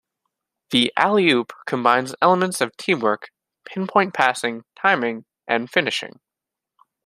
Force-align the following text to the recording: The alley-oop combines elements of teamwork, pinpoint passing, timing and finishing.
The 0.71 0.91
alley-oop 0.97 1.53
combines 1.67 2.15
elements 2.23 2.59
of 2.59 2.75
teamwork, 2.75 3.29
pinpoint 3.67 4.15
passing, 4.15 4.63
timing 4.75 5.25
and 5.47 5.69
finishing. 5.69 6.19